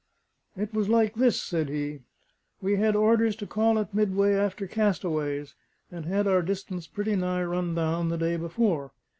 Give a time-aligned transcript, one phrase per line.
[0.57, 1.99] "It was like this," said he.
[2.59, 5.53] "We had orders to call at Midway after castaways,
[5.91, 8.93] and had our distance pretty nigh run down the day before.